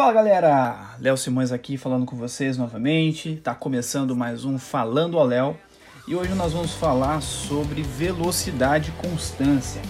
Fala 0.00 0.14
galera, 0.14 0.96
Léo 0.98 1.14
Simões 1.14 1.52
aqui 1.52 1.76
falando 1.76 2.06
com 2.06 2.16
vocês 2.16 2.56
novamente. 2.56 3.36
Tá 3.44 3.54
começando 3.54 4.16
mais 4.16 4.46
um 4.46 4.58
Falando 4.58 5.18
ao 5.18 5.26
Léo 5.26 5.54
e 6.08 6.16
hoje 6.16 6.32
nós 6.32 6.54
vamos 6.54 6.72
falar 6.72 7.20
sobre 7.20 7.82
velocidade 7.82 8.88
e 8.88 9.06
constância. 9.06 9.82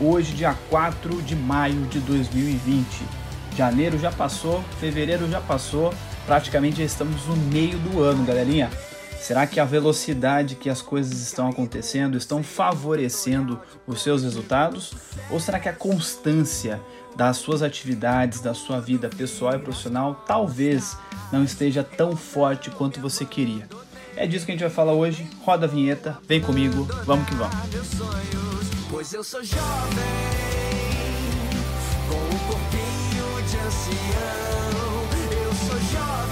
Hoje, 0.00 0.32
dia 0.32 0.56
4 0.70 1.20
de 1.20 1.36
maio 1.36 1.82
de 1.88 2.00
2020. 2.00 2.86
Janeiro 3.54 3.98
já 3.98 4.10
passou, 4.10 4.64
fevereiro 4.80 5.28
já 5.28 5.42
passou, 5.42 5.92
praticamente 6.24 6.78
já 6.78 6.84
estamos 6.84 7.26
no 7.26 7.36
meio 7.36 7.78
do 7.78 8.02
ano, 8.02 8.24
galerinha. 8.24 8.70
Será 9.20 9.46
que 9.46 9.60
a 9.60 9.66
velocidade 9.66 10.54
que 10.54 10.70
as 10.70 10.80
coisas 10.80 11.20
estão 11.20 11.46
acontecendo 11.46 12.16
estão 12.16 12.42
favorecendo 12.42 13.60
os 13.86 14.02
seus 14.02 14.22
resultados? 14.22 14.94
Ou 15.30 15.38
será 15.38 15.60
que 15.60 15.68
a 15.68 15.74
constância 15.74 16.80
das 17.16 17.38
suas 17.38 17.62
atividades, 17.62 18.40
da 18.40 18.54
sua 18.54 18.80
vida 18.80 19.08
pessoal 19.08 19.54
e 19.54 19.58
profissional, 19.58 20.24
talvez 20.26 20.96
não 21.32 21.44
esteja 21.44 21.82
tão 21.82 22.16
forte 22.16 22.70
quanto 22.70 23.00
você 23.00 23.24
queria? 23.24 23.68
É 24.16 24.26
disso 24.26 24.44
que 24.44 24.52
a 24.52 24.54
gente 24.54 24.62
vai 24.62 24.70
falar 24.70 24.92
hoje. 24.92 25.28
Roda 25.42 25.66
a 25.66 25.68
vinheta, 25.68 26.18
vem 26.26 26.40
comigo, 26.40 26.88
vamos 27.04 27.28
que 27.28 27.34
vamos. 27.34 27.56
Pois 28.90 29.12
eu 29.12 29.22
sou 29.22 29.44
jovem, 29.44 29.62
com 32.08 32.16
um 32.16 32.38
corpinho 32.48 33.48
de 33.48 33.56
ancião. 33.58 34.68
Eu 35.44 35.54
sou 35.54 35.78
jovem. 35.92 36.28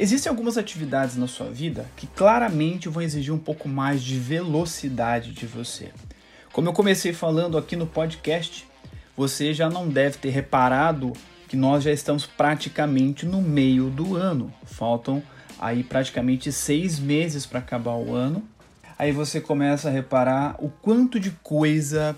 Existem 0.00 0.30
algumas 0.30 0.56
atividades 0.56 1.16
na 1.16 1.26
sua 1.26 1.50
vida 1.50 1.84
que 1.96 2.06
claramente 2.06 2.88
vão 2.88 3.02
exigir 3.02 3.34
um 3.34 3.38
pouco 3.38 3.68
mais 3.68 4.00
de 4.00 4.16
velocidade 4.16 5.32
de 5.32 5.44
você. 5.44 5.90
Como 6.52 6.68
eu 6.68 6.72
comecei 6.72 7.12
falando 7.12 7.58
aqui 7.58 7.74
no 7.74 7.84
podcast, 7.84 8.64
você 9.16 9.52
já 9.52 9.68
não 9.68 9.88
deve 9.88 10.18
ter 10.18 10.28
reparado 10.28 11.12
que 11.48 11.56
nós 11.56 11.82
já 11.82 11.90
estamos 11.90 12.24
praticamente 12.26 13.26
no 13.26 13.42
meio 13.42 13.90
do 13.90 14.14
ano. 14.14 14.54
Faltam 14.64 15.20
aí 15.58 15.82
praticamente 15.82 16.52
seis 16.52 17.00
meses 17.00 17.44
para 17.44 17.58
acabar 17.58 17.94
o 17.94 18.14
ano. 18.14 18.44
Aí 18.96 19.10
você 19.10 19.40
começa 19.40 19.88
a 19.88 19.92
reparar 19.92 20.54
o 20.60 20.68
quanto 20.68 21.18
de 21.18 21.32
coisa 21.42 22.16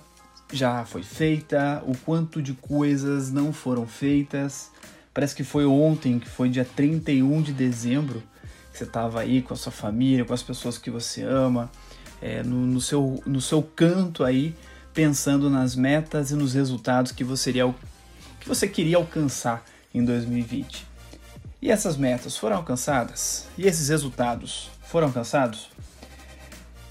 já 0.53 0.85
foi 0.85 1.03
feita, 1.03 1.83
o 1.87 1.97
quanto 1.97 2.43
de 2.43 2.53
coisas 2.53 3.33
não 3.33 3.55
foram 3.55 3.87
feitas. 3.87 4.71
Parece 5.21 5.35
que 5.35 5.45
foi 5.45 5.67
ontem, 5.67 6.19
que 6.19 6.27
foi 6.27 6.49
dia 6.49 6.65
31 6.65 7.43
de 7.43 7.53
dezembro, 7.53 8.23
que 8.73 8.79
você 8.79 8.85
estava 8.85 9.21
aí 9.21 9.43
com 9.43 9.53
a 9.53 9.57
sua 9.57 9.71
família, 9.71 10.25
com 10.25 10.33
as 10.33 10.43
pessoas 10.43 10.79
que 10.79 10.91
você 10.91 11.23
ama, 11.23 11.71
é, 12.23 12.43
no, 12.43 12.67
no, 12.67 12.81
seu, 12.81 13.23
no 13.27 13.39
seu 13.39 13.63
canto 13.63 14.25
aí, 14.25 14.57
pensando 14.95 15.51
nas 15.51 15.77
metas 15.77 16.31
e 16.31 16.35
nos 16.35 16.55
resultados 16.55 17.13
que 17.13 17.23
você, 17.23 17.51
iria, 17.51 17.75
que 18.41 18.49
você 18.49 18.67
queria 18.67 18.97
alcançar 18.97 19.63
em 19.93 20.03
2020. 20.03 20.87
E 21.61 21.71
essas 21.71 21.99
metas 21.99 22.39
foram 22.39 22.57
alcançadas? 22.57 23.47
E 23.59 23.67
esses 23.67 23.91
resultados 23.91 24.71
foram 24.85 25.09
alcançados? 25.09 25.69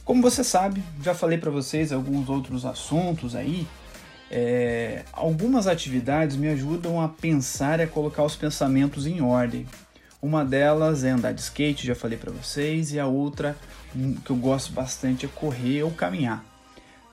Como 0.05 0.21
você 0.21 0.43
sabe, 0.43 0.83
já 1.01 1.15
falei 1.15 1.39
para 1.39 1.49
vocês 1.49 1.91
alguns 1.91 2.29
outros 2.29 2.63
assuntos 2.63 3.33
aí 3.33 3.67
é, 4.31 5.03
algumas 5.11 5.65
atividades 5.65 6.35
me 6.35 6.49
ajudam 6.49 7.01
a 7.01 7.09
pensar 7.09 7.79
e 7.79 7.83
a 7.83 7.87
colocar 7.87 8.23
os 8.23 8.35
pensamentos 8.35 9.07
em 9.07 9.21
ordem. 9.21 9.65
Uma 10.21 10.43
delas 10.45 11.03
é 11.03 11.09
andar 11.09 11.33
de 11.33 11.41
skate, 11.41 11.87
já 11.87 11.95
falei 11.95 12.17
para 12.17 12.31
vocês, 12.31 12.91
e 12.91 12.99
a 12.99 13.07
outra 13.07 13.55
hum, 13.95 14.15
que 14.23 14.29
eu 14.29 14.35
gosto 14.35 14.71
bastante 14.71 15.25
é 15.25 15.29
correr 15.29 15.83
ou 15.83 15.91
caminhar. 15.91 16.45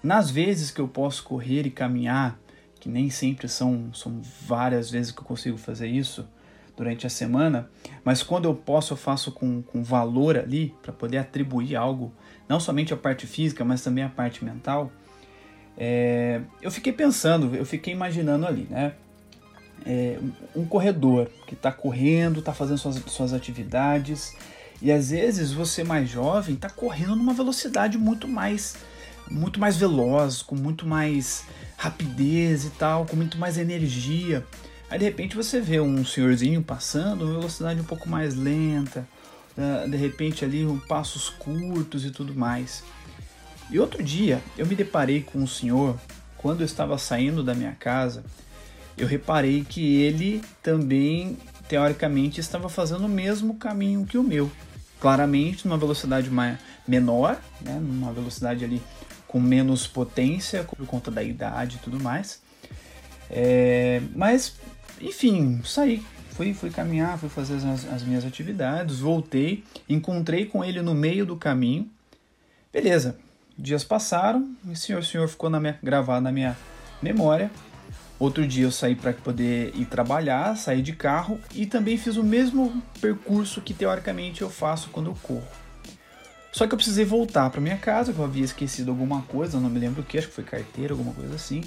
Nas 0.03 0.31
vezes 0.31 0.71
que 0.71 0.81
eu 0.81 0.89
posso 0.89 1.23
correr 1.23 1.67
e 1.67 1.71
caminhar, 1.71 2.39
que 2.79 2.89
nem 2.89 3.09
sempre 3.09 3.49
são, 3.49 3.93
são 3.95 4.21
várias 4.47 4.91
vezes 4.91 5.11
que 5.11 5.21
eu 5.21 5.25
consigo 5.25 5.57
fazer 5.57 5.89
isso 5.89 6.27
durante 6.77 7.07
a 7.07 7.11
semana, 7.11 7.71
mas 8.05 8.23
quando 8.23 8.45
eu 8.45 8.55
posso, 8.55 8.93
eu 8.93 8.97
faço 8.97 9.33
com, 9.33 9.63
com 9.63 9.83
valor 9.83 10.37
ali, 10.37 10.75
para 10.83 10.93
poder 10.93 11.17
atribuir 11.19 11.75
algo, 11.75 12.13
não 12.47 12.61
somente 12.61 12.93
a 12.93 12.97
parte 12.97 13.27
física, 13.27 13.65
mas 13.65 13.83
também 13.83 14.05
a 14.05 14.09
parte 14.09 14.45
mental 14.45 14.93
é, 15.77 16.41
eu 16.63 16.71
fiquei 16.71 16.93
pensando, 16.93 17.55
eu 17.55 17.65
fiquei 17.65 17.93
imaginando 17.93 18.47
ali, 18.47 18.67
né? 18.71 18.95
É, 19.85 20.19
um 20.55 20.65
corredor 20.65 21.29
que 21.47 21.55
está 21.55 21.71
correndo, 21.71 22.41
está 22.41 22.53
fazendo 22.53 22.79
suas, 22.79 22.97
suas 23.07 23.33
atividades, 23.33 24.35
e 24.83 24.91
às 24.91 25.11
vezes 25.11 25.53
você 25.53 25.85
mais 25.85 26.09
jovem 26.09 26.55
está 26.55 26.69
correndo 26.69 27.15
numa 27.15 27.33
velocidade 27.33 27.97
muito 27.97 28.27
mais 28.27 28.77
muito 29.31 29.59
mais 29.59 29.77
veloz, 29.77 30.41
com 30.41 30.55
muito 30.55 30.87
mais 30.87 31.45
rapidez 31.77 32.65
e 32.65 32.71
tal, 32.71 33.05
com 33.05 33.17
muito 33.17 33.37
mais 33.39 33.59
energia. 33.59 34.45
Aí 34.89 34.99
de 34.99 35.05
repente 35.05 35.35
você 35.35 35.61
vê 35.61 35.81
um 35.81 36.05
senhorzinho 36.05 36.63
passando, 36.63 37.25
uma 37.25 37.33
velocidade 37.33 37.81
um 37.81 37.85
pouco 37.85 38.09
mais 38.09 38.37
lenta, 38.37 39.07
de 39.89 39.97
repente 39.97 40.45
ali 40.45 40.65
um 40.65 40.79
passos 40.79 41.29
curtos 41.29 42.05
e 42.05 42.11
tudo 42.11 42.35
mais. 42.35 42.85
E 43.71 43.79
outro 43.79 44.03
dia 44.03 44.41
eu 44.57 44.67
me 44.67 44.75
deparei 44.75 45.23
com 45.23 45.39
um 45.39 45.47
senhor, 45.47 45.99
quando 46.37 46.61
eu 46.61 46.67
estava 46.67 46.97
saindo 46.99 47.43
da 47.43 47.55
minha 47.55 47.73
casa, 47.73 48.25
eu 48.97 49.07
reparei 49.07 49.65
que 49.65 49.97
ele 49.97 50.43
também, 50.63 51.37
teoricamente, 51.69 52.41
estava 52.41 52.69
fazendo 52.69 53.05
o 53.05 53.09
mesmo 53.09 53.55
caminho 53.57 54.07
que 54.07 54.17
o 54.17 54.23
meu. 54.23 54.51
Claramente, 55.01 55.67
numa 55.67 55.77
velocidade 55.77 56.31
mais, 56.31 56.59
menor, 56.89 57.39
né, 57.61 57.75
numa 57.75 58.13
velocidade 58.13 58.65
ali 58.65 58.81
com 59.27 59.41
menos 59.41 59.87
potência, 59.87 60.65
por 60.65 60.87
conta 60.87 61.11
da 61.11 61.23
idade 61.23 61.77
e 61.77 61.79
tudo 61.81 62.01
mais. 62.01 62.41
É, 63.29 64.01
mas, 64.15 64.55
enfim, 65.01 65.61
saí, 65.65 66.03
fui, 66.31 66.55
fui 66.55 66.71
caminhar, 66.71 67.19
fui 67.19 67.29
fazer 67.29 67.57
as, 67.57 67.85
as 67.93 68.03
minhas 68.03 68.25
atividades, 68.25 69.01
voltei, 69.01 69.65
encontrei 69.89 70.47
com 70.47 70.65
ele 70.65 70.81
no 70.81 70.95
meio 70.95 71.27
do 71.27 71.37
caminho. 71.37 71.91
Beleza, 72.73 73.19
Dias 73.59 73.83
passaram 73.83 74.55
e 74.67 74.73
o 74.73 74.77
senhor, 74.77 75.03
senhor 75.03 75.29
ficou 75.29 75.49
na 75.49 75.59
minha, 75.59 75.79
gravado 75.83 76.21
na 76.21 76.31
minha 76.31 76.57
memória. 77.01 77.51
Outro 78.19 78.47
dia 78.47 78.65
eu 78.65 78.73
saí 78.73 78.95
para 78.95 79.13
poder 79.13 79.75
ir 79.75 79.87
trabalhar, 79.87 80.57
saí 80.57 80.81
de 80.81 80.93
carro 80.93 81.39
e 81.55 81.67
também 81.67 81.99
fiz 81.99 82.17
o 82.17 82.25
mesmo 82.25 82.83
percurso 83.01 83.61
que 83.61 83.75
teoricamente 83.75 84.43
eu 84.43 84.51
faço 84.51 84.89
quando 84.91 85.11
eu 85.11 85.17
corro. 85.23 85.47
Só 86.53 86.67
que 86.67 86.73
eu 86.73 86.77
precisei 86.79 87.05
voltar 87.05 87.51
para 87.51 87.61
minha 87.61 87.77
casa, 87.77 88.15
que 88.15 88.19
eu 88.19 88.25
havia 88.25 88.45
esquecido 88.45 88.91
alguma 88.91 89.21
coisa, 89.23 89.61
não 89.61 89.69
me 89.69 89.79
lembro 89.79 90.01
o 90.01 90.05
que, 90.05 90.17
acho 90.17 90.29
que 90.29 90.35
foi 90.35 90.45
carteira, 90.45 90.95
alguma 90.95 91.13
coisa 91.13 91.35
assim. 91.35 91.63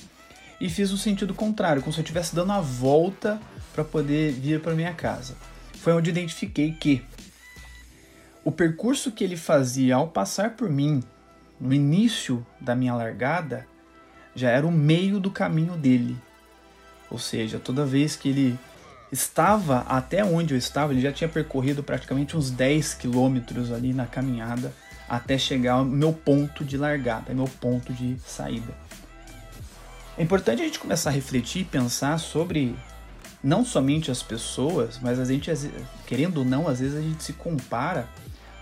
E 0.60 0.68
fiz 0.68 0.92
o 0.92 0.98
sentido 0.98 1.34
contrário, 1.34 1.82
como 1.82 1.94
se 1.94 2.00
eu 2.00 2.04
estivesse 2.04 2.36
dando 2.36 2.52
a 2.52 2.60
volta 2.60 3.40
para 3.74 3.84
poder 3.84 4.32
vir 4.32 4.60
para 4.60 4.74
minha 4.74 4.94
casa. 4.94 5.36
Foi 5.76 5.94
onde 5.94 6.10
identifiquei 6.10 6.72
que 6.72 7.04
o 8.44 8.52
percurso 8.52 9.12
que 9.12 9.24
ele 9.24 9.38
fazia 9.38 9.96
ao 9.96 10.08
passar 10.08 10.56
por 10.56 10.68
mim 10.68 11.04
no 11.60 11.74
início 11.74 12.46
da 12.60 12.76
minha 12.76 12.96
largada, 12.96 13.68
já 14.34 14.50
era 14.50 14.66
o 14.66 14.72
meio 14.72 15.20
do 15.20 15.30
caminho 15.30 15.76
dele. 15.76 16.18
Ou 17.10 17.18
seja, 17.18 17.60
toda 17.60 17.86
vez 17.86 18.16
que 18.16 18.30
ele 18.30 18.60
estava 19.12 19.80
até 19.80 20.24
onde 20.24 20.54
eu 20.54 20.58
estava, 20.58 20.94
ele 20.94 21.02
já 21.02 21.12
tinha 21.12 21.28
percorrido 21.28 21.84
praticamente 21.84 22.38
uns 22.38 22.52
10 22.52 22.94
quilômetros 22.94 23.72
ali 23.72 23.94
na 23.94 24.06
caminhada 24.06 24.74
até 25.08 25.38
chegar 25.38 25.74
ao 25.74 25.86
meu 25.86 26.14
ponto 26.14 26.64
de 26.64 26.78
largada, 26.78 27.34
meu 27.34 27.48
ponto 27.60 27.92
de 27.92 28.18
saída. 28.26 28.74
É 30.16 30.22
importante 30.22 30.62
a 30.62 30.66
gente 30.66 30.80
começar 30.80 31.10
a 31.10 31.14
refletir 31.14 31.64
e 31.64 31.66
pensar 31.66 32.20
sobre 32.20 32.76
não 33.44 33.66
somente 33.66 34.12
as 34.12 34.22
pessoas, 34.22 35.00
mas 35.02 35.20
a 35.20 35.26
gente, 35.26 35.50
querendo 36.06 36.40
ou 36.40 36.46
não, 36.46 36.68
às 36.68 36.80
vezes 36.80 36.96
a 36.96 37.02
gente 37.02 37.24
se 37.24 37.34
compara 37.34 38.08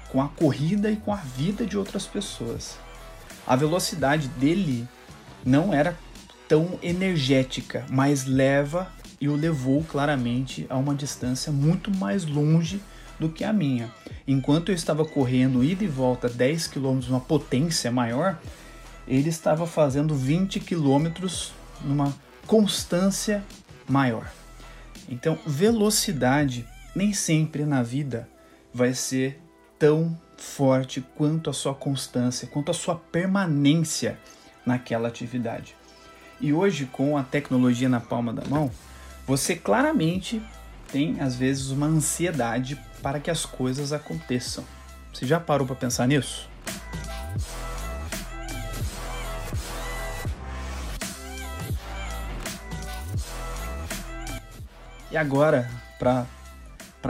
com 0.10 0.22
a 0.22 0.30
corrida 0.30 0.90
e 0.90 0.96
com 0.96 1.12
a 1.12 1.18
vida 1.18 1.66
de 1.66 1.78
outras 1.78 2.06
pessoas 2.06 2.78
a 3.48 3.56
velocidade 3.56 4.28
dele 4.28 4.88
não 5.46 5.74
era 5.74 5.98
tão 6.48 6.78
energética, 6.84 7.86
mas 7.90 8.26
leva 8.26 8.92
e 9.20 9.28
o 9.28 9.36
levou 9.36 9.84
claramente 9.84 10.66
a 10.70 10.78
uma 10.78 10.94
distância 10.94 11.52
muito 11.52 11.90
mais 11.96 12.26
longe 12.26 12.82
do 13.20 13.30
que 13.30 13.44
a 13.44 13.54
minha. 13.54 13.92
Enquanto 14.28 14.70
eu 14.70 14.76
estava 14.76 15.06
correndo 15.06 15.64
ida 15.64 15.84
e 15.84 15.88
volta 15.88 16.30
10 16.30 16.68
km 16.68 17.00
numa 17.08 17.20
potência 17.20 17.92
maior, 17.92 18.38
ele 19.08 19.30
estava 19.30 19.66
fazendo 19.66 20.14
20 20.14 20.60
km 20.60 21.08
numa 21.82 22.14
constância 22.46 23.44
maior. 23.88 24.30
Então, 25.10 25.40
velocidade 25.46 26.66
nem 26.96 27.14
sempre 27.14 27.66
na 27.66 27.82
vida 27.82 28.28
vai 28.74 28.94
ser 28.94 29.40
tão 29.80 30.18
forte 30.38 31.02
quanto 31.16 31.50
a 31.50 31.54
sua 31.54 31.74
constância, 31.74 32.48
quanto 32.48 32.72
a 32.72 32.74
sua 32.74 32.96
permanência 32.96 34.20
naquela 34.66 35.08
atividade. 35.08 35.76
E 36.40 36.54
hoje, 36.54 36.86
com 36.86 37.18
a 37.18 37.24
tecnologia 37.24 37.90
na 37.90 38.00
palma 38.00 38.32
da 38.32 38.46
mão, 38.46 38.72
Você 39.28 39.58
claramente 39.58 40.42
tem 40.90 41.20
às 41.20 41.36
vezes 41.36 41.70
uma 41.70 41.86
ansiedade 41.86 42.80
para 43.04 43.20
que 43.20 43.30
as 43.30 43.46
coisas 43.46 43.92
aconteçam. 43.92 44.64
Você 45.14 45.26
já 45.28 45.38
parou 45.38 45.68
para 45.68 45.76
pensar 45.76 46.08
nisso? 46.08 46.50
E 55.12 55.18
agora, 55.18 55.70
para 56.00 56.26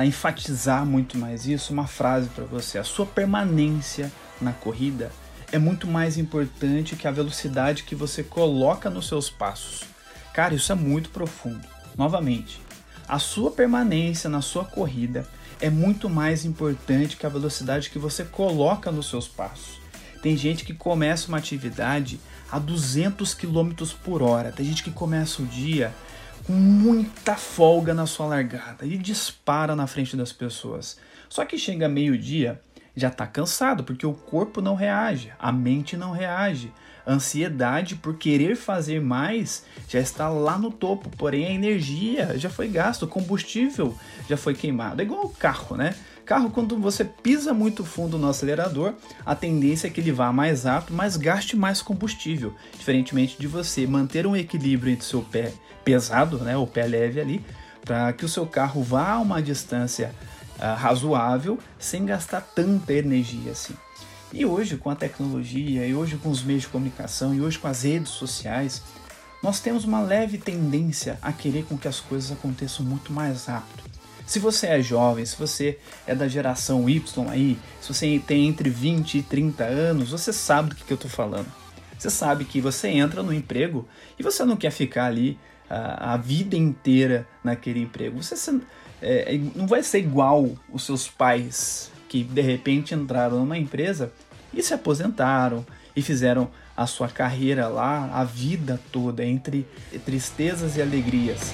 enfatizar 0.06 0.86
muito 0.86 1.18
mais 1.18 1.48
isso, 1.48 1.74
uma 1.74 1.88
frase 1.88 2.30
para 2.30 2.46
você: 2.46 2.78
a 2.78 2.84
sua 2.84 3.06
permanência 3.06 4.12
na 4.42 4.52
corrida 4.52 5.12
é 5.52 5.58
muito 5.58 5.88
mais 5.88 6.18
importante 6.18 6.96
que 6.96 7.08
a 7.08 7.12
velocidade 7.12 7.84
que 7.84 7.96
você 7.96 8.24
coloca 8.24 8.90
nos 8.90 9.08
seus 9.08 9.30
passos. 9.30 9.84
Cara, 10.34 10.54
isso 10.54 10.72
é 10.72 10.76
muito 10.76 11.10
profundo. 11.10 11.66
Novamente, 11.98 12.62
a 13.08 13.18
sua 13.18 13.50
permanência 13.50 14.30
na 14.30 14.42
sua 14.42 14.66
corrida 14.66 15.28
é 15.60 15.70
muito 15.70 16.10
mais 16.10 16.46
importante 16.46 17.18
que 17.18 17.26
a 17.26 17.30
velocidade 17.30 17.90
que 17.90 17.98
você 17.98 18.24
coloca 18.24 18.92
nos 18.92 19.10
seus 19.10 19.28
passos. 19.28 19.80
Tem 20.22 20.36
gente 20.36 20.66
que 20.66 20.74
começa 20.74 21.28
uma 21.28 21.38
atividade 21.38 22.20
a 22.52 22.60
200 22.60 23.34
km 23.34 23.72
por 24.04 24.22
hora. 24.22 24.52
Tem 24.52 24.66
gente 24.66 24.84
que 24.84 24.92
começa 24.92 25.42
o 25.42 25.46
dia 25.46 25.94
com 26.48 26.54
muita 26.54 27.36
folga 27.36 27.94
na 27.94 28.06
sua 28.06 28.26
largada 28.26 28.86
e 28.86 28.98
dispara 28.98 29.76
na 29.76 29.86
frente 29.86 30.16
das 30.16 30.32
pessoas. 30.32 30.98
Só 31.28 31.44
que 31.44 31.58
chega 31.58 31.90
meio-dia, 31.90 32.62
já 32.96 33.10
está 33.10 33.28
cansado 33.28 33.84
porque 33.84 34.06
o 34.06 34.14
corpo 34.14 34.62
não 34.62 34.74
reage, 34.74 35.34
a 35.38 35.52
mente 35.52 35.98
não 35.98 36.12
reage. 36.12 36.72
Ansiedade 37.08 37.96
por 37.96 38.18
querer 38.18 38.58
fazer 38.58 39.00
mais 39.00 39.64
já 39.88 40.00
está 40.00 40.28
lá 40.28 40.58
no 40.58 40.70
topo, 40.70 41.10
porém 41.18 41.46
a 41.46 41.52
energia 41.52 42.38
já 42.38 42.50
foi 42.50 42.68
gasta, 42.68 43.06
o 43.06 43.08
combustível 43.08 43.96
já 44.30 44.36
foi 44.36 44.54
queimado. 44.54 45.02
É 45.02 45.06
igual 45.06 45.26
o 45.26 45.30
carro, 45.30 45.78
né? 45.78 45.96
Carro, 46.26 46.50
quando 46.50 46.78
você 46.78 47.06
pisa 47.06 47.54
muito 47.54 47.86
fundo 47.86 48.18
no 48.18 48.28
acelerador, 48.28 48.94
a 49.26 49.34
tendência 49.34 49.88
é 49.88 49.90
que 49.90 50.02
ele 50.02 50.12
vá 50.12 50.34
mais 50.34 50.66
rápido, 50.66 50.94
mas 50.94 51.16
gaste 51.16 51.56
mais 51.56 51.82
combustível. 51.82 52.54
Diferentemente 52.78 53.38
de 53.40 53.48
você 53.48 53.88
manter 53.88 54.28
um 54.28 54.36
equilíbrio 54.36 54.92
entre 54.92 55.06
seu 55.06 55.22
pé 55.22 55.54
pesado, 55.86 56.40
né, 56.40 56.58
o 56.58 56.68
pé 56.68 56.86
leve 56.86 57.22
ali, 57.22 57.46
para 57.86 58.12
que 58.12 58.26
o 58.26 58.30
seu 58.30 58.46
carro 58.46 58.84
vá 58.84 59.12
a 59.12 59.20
uma 59.20 59.42
distância 59.42 60.14
uh, 60.60 60.76
razoável 60.76 61.58
sem 61.80 62.06
gastar 62.06 62.42
tanta 62.42 62.92
energia 62.92 63.54
assim. 63.54 63.74
E 64.34 64.46
hoje, 64.46 64.78
com 64.78 64.90
a 64.90 64.96
tecnologia, 64.96 65.88
e 65.88 65.96
hoje 65.96 66.18
com 66.18 66.30
os 66.30 66.44
meios 66.44 66.64
de 66.64 66.68
comunicação, 66.68 67.34
e 67.34 67.42
hoje 67.42 67.58
com 67.58 67.68
as 67.68 67.84
redes 67.84 68.12
sociais, 68.12 68.82
nós 69.42 69.60
temos 69.60 69.86
uma 69.86 70.02
leve 70.02 70.38
tendência 70.38 71.18
a 71.22 71.32
querer 71.32 71.66
com 71.66 71.78
que 71.78 71.88
as 71.88 72.00
coisas 72.00 72.32
aconteçam 72.32 72.86
muito 72.86 73.14
mais 73.14 73.46
rápido. 73.46 73.84
Se 74.26 74.40
você 74.40 74.68
é 74.68 74.82
jovem, 74.82 75.26
se 75.26 75.38
você 75.38 75.80
é 76.06 76.14
da 76.14 76.28
geração 76.28 76.90
Y 76.90 77.30
aí, 77.30 77.58
se 77.80 77.94
você 77.94 78.22
tem 78.26 78.48
entre 78.48 78.70
20 78.70 79.20
e 79.20 79.22
30 79.22 79.64
anos, 79.64 80.12
você 80.12 80.34
sabe 80.34 80.70
do 80.70 80.76
que, 80.76 80.84
que 80.84 80.92
eu 80.92 80.96
estou 80.96 81.10
falando. 81.10 81.48
Você 81.98 82.10
sabe 82.10 82.44
que 82.44 82.60
você 82.60 82.90
entra 82.90 83.24
no 83.24 83.34
emprego 83.34 83.88
e 84.20 84.24
você 84.24 84.44
não 84.44 84.58
quer 84.58 84.72
ficar 84.72 85.06
ali 85.06 85.40
a, 85.70 86.14
a 86.14 86.18
vida 86.18 86.58
inteira 86.58 87.26
naquele 87.42 87.82
emprego. 87.82 88.22
Você 88.22 88.36
é, 89.02 89.36
é, 89.36 89.38
não 89.56 89.66
vai 89.66 89.82
ser 89.82 90.00
igual 90.00 90.52
os 90.70 90.84
seus 90.84 91.08
pais 91.08 91.90
que 92.24 92.34
de 92.34 92.42
repente 92.42 92.94
entraram 92.94 93.40
numa 93.40 93.58
empresa 93.58 94.12
e 94.54 94.62
se 94.62 94.74
aposentaram 94.74 95.66
e 95.96 96.02
fizeram 96.02 96.50
a 96.76 96.86
sua 96.86 97.08
carreira 97.08 97.68
lá 97.68 98.10
a 98.14 98.24
vida 98.24 98.80
toda 98.92 99.26
entre 99.26 99.66
tristezas 100.06 100.78
e 100.78 100.82
alegrias. 100.82 101.54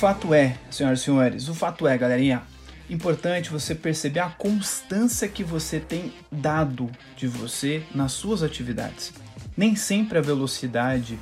Fato 0.00 0.32
é, 0.32 0.56
senhoras 0.70 1.00
e 1.00 1.04
senhores, 1.04 1.48
o 1.50 1.54
fato 1.54 1.86
é, 1.86 1.98
galerinha, 1.98 2.42
importante 2.88 3.50
você 3.50 3.74
perceber 3.74 4.20
a 4.20 4.30
constância 4.30 5.28
que 5.28 5.44
você 5.44 5.78
tem 5.78 6.14
dado 6.32 6.90
de 7.14 7.28
você 7.28 7.82
nas 7.94 8.12
suas 8.12 8.42
atividades. 8.42 9.12
Nem 9.54 9.76
sempre 9.76 10.16
a 10.16 10.22
velocidade 10.22 11.18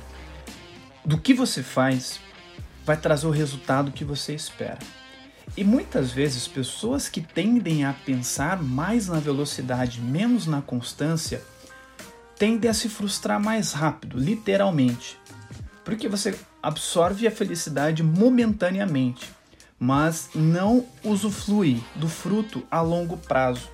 do 1.03 1.17
que 1.17 1.33
você 1.33 1.61
faz 1.61 2.21
vai 2.85 2.95
trazer 2.95 3.27
o 3.27 3.31
resultado 3.31 3.91
que 3.91 4.05
você 4.05 4.33
espera. 4.33 4.79
E 5.57 5.63
muitas 5.65 6.13
vezes 6.13 6.47
pessoas 6.47 7.09
que 7.09 7.19
tendem 7.19 7.83
a 7.83 7.91
pensar 7.91 8.63
mais 8.63 9.09
na 9.09 9.19
velocidade, 9.19 9.99
menos 9.99 10.47
na 10.47 10.61
constância, 10.61 11.43
tendem 12.37 12.71
a 12.71 12.73
se 12.73 12.87
frustrar 12.87 13.41
mais 13.41 13.73
rápido, 13.73 14.17
literalmente. 14.17 15.19
Porque 15.83 16.07
você 16.07 16.33
absorve 16.61 17.27
a 17.27 17.31
felicidade 17.31 18.03
momentaneamente, 18.03 19.31
mas 19.79 20.29
não 20.35 20.85
usufrui 21.03 21.83
do 21.95 22.07
fruto 22.07 22.63
a 22.69 22.81
longo 22.81 23.17
prazo. 23.17 23.69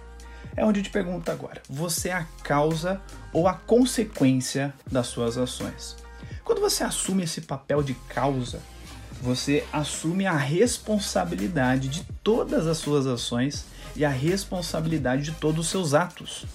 É 0.56 0.64
onde 0.64 0.80
eu 0.80 0.84
te 0.84 0.90
pergunto 0.90 1.30
agora: 1.32 1.62
você 1.70 2.10
é 2.10 2.14
a 2.14 2.28
causa 2.44 3.02
ou 3.34 3.48
a 3.48 3.54
consequência 3.54 4.74
das 4.90 5.08
suas 5.08 5.38
ações? 5.38 5.98
Quando 6.44 6.62
você 6.62 6.84
assume 6.84 7.24
esse 7.24 7.42
papel 7.42 7.82
de 7.82 7.96
causa, 8.08 8.62
você 9.22 9.66
assume 9.74 10.28
a 10.28 10.38
responsabilidade 10.38 11.88
de 11.88 12.04
todas 12.24 12.68
as 12.68 12.78
suas 12.78 13.08
ações 13.08 13.66
e 13.96 14.06
a 14.06 14.10
responsabilidade 14.10 15.24
de 15.24 15.32
todos 15.32 15.66
os 15.66 15.72
seus 15.72 15.94
atos. 15.94 16.46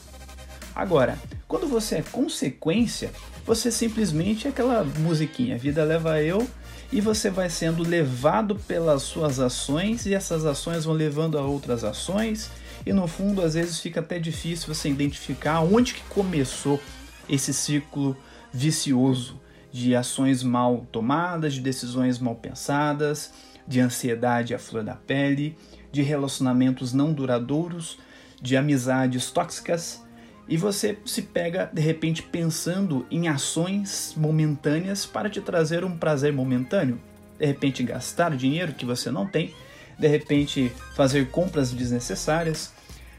Agora, 0.74 1.18
quando 1.50 1.66
você 1.66 1.96
é 1.96 2.02
consequência, 2.02 3.10
você 3.44 3.72
simplesmente 3.72 4.46
é 4.46 4.50
aquela 4.50 4.84
musiquinha, 4.84 5.58
vida 5.58 5.82
leva 5.82 6.22
eu, 6.22 6.48
e 6.92 7.00
você 7.00 7.28
vai 7.28 7.50
sendo 7.50 7.82
levado 7.82 8.54
pelas 8.54 9.02
suas 9.02 9.40
ações 9.40 10.06
e 10.06 10.14
essas 10.14 10.46
ações 10.46 10.84
vão 10.84 10.94
levando 10.94 11.36
a 11.36 11.42
outras 11.42 11.82
ações 11.82 12.48
e 12.86 12.92
no 12.92 13.08
fundo 13.08 13.42
às 13.42 13.54
vezes 13.54 13.80
fica 13.80 13.98
até 13.98 14.20
difícil 14.20 14.72
você 14.72 14.88
identificar 14.88 15.60
onde 15.60 15.94
que 15.94 16.02
começou 16.04 16.80
esse 17.28 17.52
ciclo 17.52 18.16
vicioso 18.52 19.40
de 19.72 19.96
ações 19.96 20.44
mal 20.44 20.86
tomadas, 20.92 21.54
de 21.54 21.60
decisões 21.60 22.20
mal 22.20 22.36
pensadas, 22.36 23.32
de 23.66 23.80
ansiedade 23.80 24.54
à 24.54 24.58
flor 24.58 24.84
da 24.84 24.94
pele, 24.94 25.58
de 25.90 26.00
relacionamentos 26.00 26.92
não 26.92 27.12
duradouros, 27.12 27.98
de 28.40 28.56
amizades 28.56 29.32
tóxicas 29.32 30.00
e 30.50 30.56
você 30.56 30.98
se 31.06 31.22
pega 31.22 31.70
de 31.72 31.80
repente 31.80 32.24
pensando 32.24 33.06
em 33.08 33.28
ações 33.28 34.12
momentâneas 34.16 35.06
para 35.06 35.30
te 35.30 35.40
trazer 35.40 35.84
um 35.84 35.96
prazer 35.96 36.32
momentâneo. 36.32 37.00
De 37.38 37.46
repente 37.46 37.84
gastar 37.84 38.36
dinheiro 38.36 38.74
que 38.74 38.84
você 38.84 39.12
não 39.12 39.28
tem, 39.28 39.54
de 39.96 40.08
repente 40.08 40.72
fazer 40.96 41.30
compras 41.30 41.70
desnecessárias, 41.70 42.72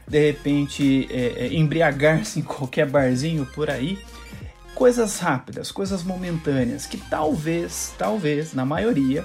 de 0.06 0.30
repente 0.30 1.08
é, 1.10 1.46
é, 1.46 1.54
embriagar-se 1.54 2.38
em 2.38 2.42
qualquer 2.42 2.86
barzinho 2.86 3.46
por 3.46 3.70
aí. 3.70 3.98
Coisas 4.74 5.18
rápidas, 5.18 5.72
coisas 5.72 6.02
momentâneas 6.02 6.86
que 6.86 6.98
talvez, 6.98 7.94
talvez, 7.96 8.52
na 8.52 8.66
maioria, 8.66 9.24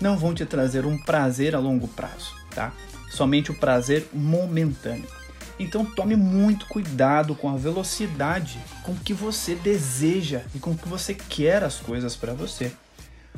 não 0.00 0.18
vão 0.18 0.34
te 0.34 0.44
trazer 0.44 0.84
um 0.84 0.98
prazer 0.98 1.54
a 1.54 1.60
longo 1.60 1.86
prazo, 1.86 2.34
tá? 2.50 2.72
Somente 3.08 3.52
o 3.52 3.54
prazer 3.54 4.08
momentâneo. 4.12 5.15
Então 5.58 5.84
tome 5.84 6.16
muito 6.16 6.66
cuidado 6.66 7.34
com 7.34 7.48
a 7.48 7.56
velocidade 7.56 8.58
com 8.82 8.94
que 8.94 9.14
você 9.14 9.54
deseja 9.54 10.42
e 10.54 10.58
com 10.58 10.76
que 10.76 10.88
você 10.88 11.14
quer 11.14 11.62
as 11.62 11.78
coisas 11.78 12.14
para 12.14 12.34
você. 12.34 12.72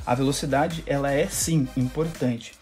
A 0.04 0.14
velocidade 0.14 0.82
ela 0.86 1.12
é 1.12 1.26
sim 1.28 1.68
importante. 1.76 2.58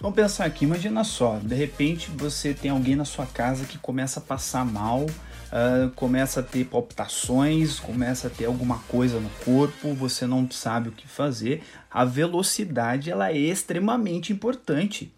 Vamos 0.00 0.16
pensar 0.16 0.46
aqui, 0.46 0.64
imagina 0.64 1.04
só, 1.04 1.38
de 1.38 1.54
repente 1.54 2.10
você 2.10 2.54
tem 2.54 2.70
alguém 2.70 2.96
na 2.96 3.04
sua 3.04 3.26
casa 3.26 3.66
que 3.66 3.76
começa 3.76 4.18
a 4.18 4.22
passar 4.22 4.64
mal, 4.64 5.04
uh, 5.52 5.90
começa 5.90 6.40
a 6.40 6.42
ter 6.42 6.64
palpitações, 6.66 7.78
começa 7.78 8.28
a 8.28 8.30
ter 8.30 8.46
alguma 8.46 8.78
coisa 8.88 9.20
no 9.20 9.30
corpo, 9.44 9.94
você 9.94 10.26
não 10.26 10.50
sabe 10.50 10.88
o 10.88 10.92
que 10.92 11.06
fazer. 11.06 11.62
A 11.90 12.04
velocidade 12.04 13.10
ela 13.10 13.30
é 13.30 13.38
extremamente 13.38 14.32
importante. 14.32 15.12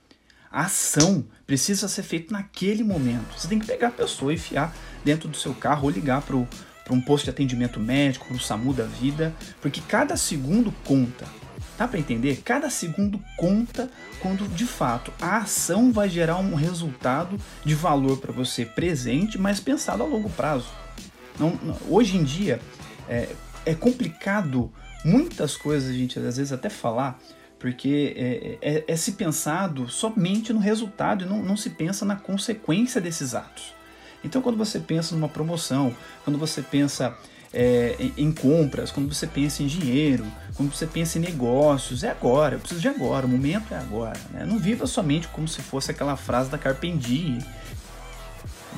A 0.50 0.62
ação 0.62 1.24
precisa 1.46 1.88
ser 1.88 2.02
feita 2.02 2.32
naquele 2.32 2.84
momento. 2.84 3.32
Você 3.38 3.48
tem 3.48 3.58
que 3.58 3.66
pegar 3.66 3.88
a 3.88 3.92
pessoa 3.92 4.32
e 4.32 4.36
enfiar 4.36 4.74
dentro 5.02 5.28
do 5.28 5.36
seu 5.36 5.54
carro 5.54 5.84
ou 5.84 5.90
ligar 5.90 6.22
para 6.22 6.36
um 6.36 7.00
posto 7.00 7.24
de 7.24 7.30
atendimento 7.30 7.80
médico, 7.80 8.26
para 8.26 8.36
o 8.36 8.40
SAMU 8.40 8.74
da 8.74 8.84
vida, 8.84 9.34
porque 9.62 9.80
cada 9.80 10.16
segundo 10.16 10.72
conta. 10.84 11.26
Dá 11.78 11.88
para 11.88 11.98
entender? 11.98 12.42
Cada 12.44 12.68
segundo 12.70 13.20
conta 13.36 13.90
quando 14.20 14.46
de 14.48 14.66
fato 14.66 15.12
a 15.20 15.38
ação 15.38 15.92
vai 15.92 16.08
gerar 16.08 16.36
um 16.36 16.54
resultado 16.54 17.38
de 17.64 17.74
valor 17.74 18.18
para 18.18 18.32
você 18.32 18.64
presente, 18.64 19.38
mas 19.38 19.58
pensado 19.58 20.02
a 20.02 20.06
longo 20.06 20.30
prazo. 20.30 20.68
Não, 21.38 21.58
não, 21.62 21.76
hoje 21.88 22.16
em 22.16 22.22
dia 22.22 22.60
é, 23.08 23.28
é, 23.64 23.74
complicado 23.74 24.70
muitas 25.04 25.56
coisas 25.56 25.90
a 25.90 25.92
gente 25.92 26.18
às 26.18 26.36
vezes 26.36 26.52
até 26.52 26.68
falar, 26.68 27.18
porque 27.58 28.14
é, 28.16 28.58
é, 28.60 28.84
é 28.86 28.96
se 28.96 29.12
pensado 29.12 29.88
somente 29.88 30.52
no 30.52 30.60
resultado 30.60 31.24
e 31.24 31.28
não, 31.28 31.42
não 31.42 31.56
se 31.56 31.70
pensa 31.70 32.04
na 32.04 32.16
consequência 32.16 33.00
desses 33.00 33.34
atos. 33.34 33.74
Então, 34.24 34.40
quando 34.40 34.56
você 34.56 34.78
pensa 34.78 35.14
numa 35.14 35.28
promoção, 35.28 35.94
quando 36.24 36.38
você 36.38 36.62
pensa 36.62 37.16
é, 37.52 37.96
em, 38.16 38.32
compras, 38.32 38.90
quando 38.90 39.12
você 39.12 39.26
pensa 39.26 39.62
em 39.62 39.66
dinheiro, 39.66 40.26
quando 40.54 40.74
você 40.74 40.86
pensa 40.86 41.18
em 41.18 41.20
negócios, 41.20 42.02
é 42.02 42.10
agora, 42.10 42.54
eu 42.54 42.58
preciso 42.58 42.80
de 42.80 42.88
agora, 42.88 43.26
o 43.26 43.28
momento 43.28 43.74
é 43.74 43.76
agora. 43.76 44.18
Né? 44.30 44.44
Não 44.44 44.58
viva 44.58 44.86
somente 44.86 45.28
como 45.28 45.46
se 45.46 45.60
fosse 45.60 45.90
aquela 45.90 46.16
frase 46.16 46.50
da 46.50 46.58
Carpendi. 46.58 47.38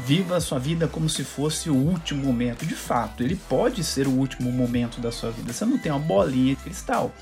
Viva 0.05 0.37
a 0.37 0.41
sua 0.41 0.59
vida 0.59 0.89
como 0.89 1.09
se 1.09 1.23
fosse 1.23 1.71
o 1.71 1.77
último 1.77 2.25
momento. 2.25 2.67
De 2.67 2.75
fato, 2.75 3.23
ele 3.23 3.37
pode 3.49 3.85
ser 3.85 4.09
o 4.09 4.11
último 4.11 4.51
momento 4.51 5.01
da 5.01 5.13
sua 5.13 5.31
vida. 5.31 5.53
Você 5.53 5.65
não 5.65 5.79
tem 5.79 5.93
uma 5.93 6.01
bolinha 6.01 6.57
de 6.57 6.63
cristal. 6.63 7.13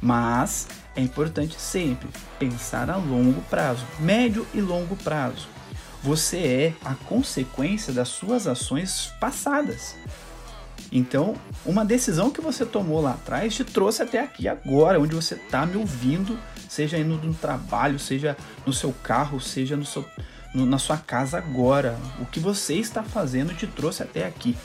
Mas 0.00 0.66
é 0.96 1.00
importante 1.00 1.54
sempre 1.60 2.08
pensar 2.38 2.90
a 2.90 2.96
longo 2.96 3.40
prazo, 3.42 3.86
médio 4.00 4.44
e 4.52 4.60
longo 4.60 4.96
prazo. 4.96 5.48
Você 6.02 6.38
é 6.38 6.74
a 6.84 6.94
consequência 6.94 7.92
das 7.92 8.08
suas 8.08 8.46
ações 8.46 9.12
passadas. 9.20 9.94
Então, 10.90 11.34
uma 11.64 11.84
decisão 11.84 12.30
que 12.30 12.40
você 12.40 12.64
tomou 12.64 13.00
lá 13.00 13.12
atrás 13.12 13.54
te 13.54 13.64
trouxe 13.64 14.02
até 14.02 14.20
aqui 14.20 14.48
agora, 14.48 15.00
onde 15.00 15.14
você 15.14 15.34
está 15.34 15.66
me 15.66 15.76
ouvindo, 15.76 16.38
seja 16.68 16.96
indo 16.96 17.16
no 17.16 17.34
trabalho, 17.34 17.98
seja 17.98 18.36
no 18.64 18.72
seu 18.72 18.92
carro, 18.92 19.40
seja 19.40 19.76
no 19.76 19.84
seu, 19.84 20.04
no, 20.54 20.64
na 20.64 20.78
sua 20.78 20.96
casa 20.96 21.38
agora. 21.38 21.98
O 22.20 22.26
que 22.26 22.38
você 22.38 22.74
está 22.74 23.02
fazendo 23.02 23.54
te 23.54 23.66
trouxe 23.66 24.02
até 24.02 24.26
aqui. 24.26 24.56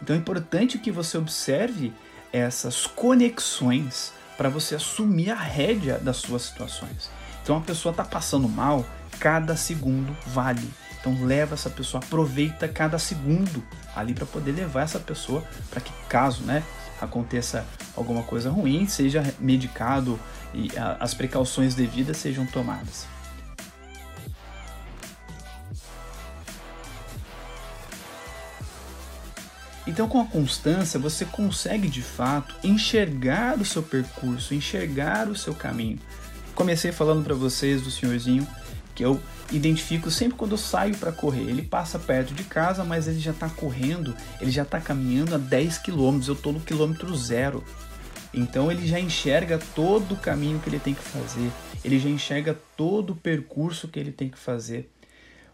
Então 0.00 0.14
é 0.14 0.18
importante 0.18 0.78
que 0.78 0.92
você 0.92 1.18
observe 1.18 1.92
essas 2.32 2.86
conexões 2.86 4.12
para 4.36 4.48
você 4.48 4.76
assumir 4.76 5.30
a 5.30 5.34
rédea 5.34 5.98
das 5.98 6.18
suas 6.18 6.42
situações. 6.42 7.10
Então 7.46 7.58
a 7.58 7.60
pessoa 7.60 7.92
está 7.92 8.04
passando 8.04 8.48
mal, 8.48 8.84
cada 9.20 9.54
segundo 9.54 10.16
vale. 10.26 10.68
Então 10.98 11.24
leva 11.24 11.54
essa 11.54 11.70
pessoa, 11.70 12.02
aproveita 12.04 12.66
cada 12.66 12.98
segundo 12.98 13.62
ali 13.94 14.14
para 14.14 14.26
poder 14.26 14.50
levar 14.50 14.82
essa 14.82 14.98
pessoa 14.98 15.44
para 15.70 15.80
que 15.80 15.92
caso, 16.08 16.42
né, 16.42 16.64
aconteça 17.00 17.64
alguma 17.94 18.24
coisa 18.24 18.50
ruim, 18.50 18.88
seja 18.88 19.22
medicado 19.38 20.18
e 20.52 20.72
as 20.98 21.14
precauções 21.14 21.76
devidas 21.76 22.16
sejam 22.16 22.44
tomadas. 22.46 23.06
Então, 29.86 30.08
com 30.08 30.20
a 30.20 30.26
constância, 30.26 30.98
você 30.98 31.24
consegue 31.24 31.88
de 31.88 32.02
fato 32.02 32.56
enxergar 32.64 33.56
o 33.56 33.64
seu 33.64 33.84
percurso, 33.84 34.52
enxergar 34.52 35.28
o 35.28 35.36
seu 35.36 35.54
caminho. 35.54 36.00
Comecei 36.56 36.90
falando 36.90 37.22
para 37.22 37.34
vocês 37.34 37.82
do 37.82 37.90
senhorzinho 37.90 38.48
que 38.94 39.04
eu 39.04 39.20
identifico 39.52 40.10
sempre 40.10 40.38
quando 40.38 40.52
eu 40.52 40.58
saio 40.58 40.96
para 40.96 41.12
correr. 41.12 41.42
Ele 41.42 41.60
passa 41.60 41.98
perto 41.98 42.32
de 42.32 42.44
casa, 42.44 42.82
mas 42.82 43.06
ele 43.06 43.20
já 43.20 43.32
está 43.32 43.46
correndo, 43.50 44.16
ele 44.40 44.50
já 44.50 44.62
está 44.62 44.80
caminhando 44.80 45.34
a 45.34 45.38
10 45.38 45.76
quilômetros. 45.76 46.28
Eu 46.28 46.34
estou 46.34 46.54
no 46.54 46.60
quilômetro 46.60 47.14
zero. 47.14 47.62
Então 48.32 48.72
ele 48.72 48.86
já 48.86 48.98
enxerga 48.98 49.58
todo 49.74 50.12
o 50.12 50.16
caminho 50.16 50.58
que 50.58 50.70
ele 50.70 50.78
tem 50.78 50.94
que 50.94 51.02
fazer, 51.02 51.50
ele 51.84 51.98
já 51.98 52.08
enxerga 52.08 52.58
todo 52.74 53.10
o 53.10 53.16
percurso 53.16 53.86
que 53.86 54.00
ele 54.00 54.10
tem 54.10 54.30
que 54.30 54.38
fazer. 54.38 54.90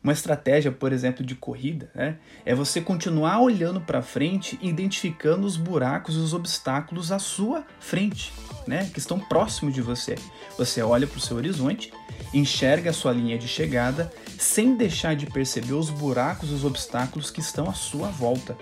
Uma 0.02 0.12
estratégia, 0.12 0.73
por 0.73 0.92
exemplo, 0.92 1.25
de 1.25 1.37
corrida, 1.37 1.88
né, 1.94 2.16
é 2.44 2.54
você 2.54 2.80
continuar 2.80 3.40
olhando 3.40 3.80
para 3.80 4.02
frente, 4.02 4.59
identificando 4.61 5.47
os 5.47 5.56
buracos 5.56 6.16
e 6.16 6.18
os 6.18 6.35
obstáculos 6.35 7.12
à 7.12 7.21
sua 7.21 7.64
frente, 7.78 8.32
né, 8.66 8.90
que 8.92 8.99
estão 8.99 9.21
próximos 9.21 9.73
de 9.73 9.80
você. 9.80 10.16
Você 10.59 10.82
olha 10.82 11.06
para 11.06 11.18
o 11.18 11.21
seu 11.21 11.37
horizonte, 11.37 11.92
enxerga 12.35 12.90
a 12.90 12.92
sua 12.92 13.12
linha 13.12 13.38
de 13.38 13.47
chegada, 13.47 14.12
sem 14.37 14.75
deixar 14.76 15.14
de 15.14 15.26
perceber 15.26 15.75
os 15.75 15.88
buracos 15.88 16.50
e 16.50 16.54
os 16.54 16.64
obstáculos 16.64 17.30
que 17.30 17.40
estão 17.40 17.71
à 17.71 17.73
sua 17.73 18.09
volta. 18.09 18.56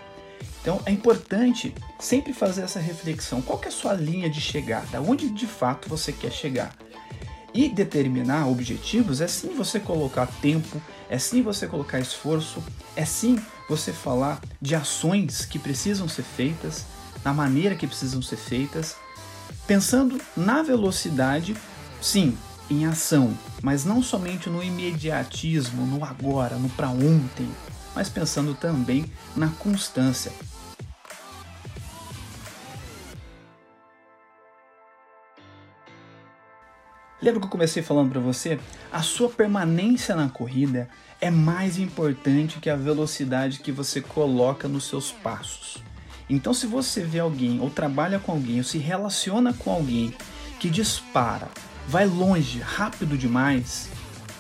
Então 0.61 0.79
é 0.85 0.91
importante 0.91 1.75
sempre 1.99 2.35
fazer 2.35 2.63
essa 2.63 2.79
reflexão. 2.79 3.41
Qual 3.41 3.59
é 3.65 3.69
a 3.69 3.71
sua 3.71 3.95
linha 3.95 4.29
de 4.29 4.43
chegada? 4.43 5.01
Onde 5.01 5.31
de 5.31 5.47
fato 5.47 5.89
você 5.89 6.13
quer 6.13 6.31
chegar? 6.31 6.77
E 7.53 7.69
determinar 7.69 8.47
objetivos 8.47 9.21
é 9.21 9.27
sim 9.27 9.55
você 9.55 9.81
colocar 9.81 10.27
tempo, 10.27 10.81
é 11.11 11.19
sim 11.19 11.43
você 11.43 11.67
colocar 11.67 11.99
esforço, 11.99 12.63
é 12.95 13.05
sim 13.05 13.37
você 13.69 13.93
falar 13.93 14.41
de 14.63 14.77
ações 14.77 15.45
que 15.45 15.59
precisam 15.59 16.09
ser 16.09 16.23
feitas, 16.23 16.85
da 17.25 17.35
maneira 17.35 17.75
que 17.75 17.87
precisam 17.87 18.23
ser 18.23 18.37
feitas, 18.37 18.95
pensando 19.67 20.21
na 20.37 20.63
velocidade, 20.63 21.57
sim, 22.01 22.39
em 22.71 22.87
ação, 22.87 23.37
mas 23.61 23.85
não 23.85 24.01
somente 24.01 24.49
no 24.49 24.63
imediatismo, 24.63 25.85
no 25.85 26.05
agora, 26.05 26.55
no 26.55 26.71
para 26.71 26.89
ontem, 26.89 27.51
mas 27.93 28.09
pensando 28.09 28.55
também 28.55 29.05
na 29.35 29.49
constância, 29.49 30.33
Lembra 37.23 37.41
que 37.41 37.47
eu 37.47 37.51
comecei 37.51 37.83
falando 37.83 38.11
para 38.11 38.21
você? 38.21 38.59
A 38.91 39.03
sua 39.03 39.29
permanência 39.29 40.17
na 40.17 40.31
corrida 40.31 40.89
é 41.21 41.31
mais 41.31 41.79
importante 41.79 42.59
que 42.61 42.71
a 42.71 42.77
velocidade 42.77 43.61
que 43.61 43.71
você 43.71 44.01
coloca 44.01 44.67
nos 44.67 44.85
seus 44.85 45.13
passos. 45.13 45.83
Então, 46.31 46.55
se 46.55 46.67
você 46.67 47.03
vê 47.03 47.19
alguém, 47.19 47.61
ou 47.61 47.69
trabalha 47.69 48.19
com 48.19 48.33
alguém, 48.33 48.59
ou 48.59 48.65
se 48.65 48.79
relaciona 48.79 49.53
com 49.53 49.71
alguém 49.71 50.15
que 50.59 50.71
dispara, 50.71 51.49
vai 51.87 52.07
longe, 52.07 52.61
rápido 52.61 53.19
demais, 53.19 53.91